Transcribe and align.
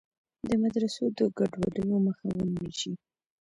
د 0.47 0.49
مدرسو 0.63 1.03
د 1.17 1.19
ګډوډیو 1.37 1.95
مخه 2.05 2.25
ونیول 2.37 2.71
شي. 2.79 2.91